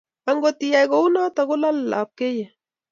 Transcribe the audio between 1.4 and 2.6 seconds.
kolalei lepkeiyet.